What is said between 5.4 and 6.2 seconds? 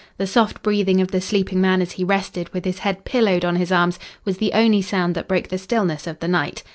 the stillness of